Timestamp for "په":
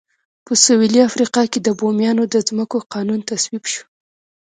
0.45-0.53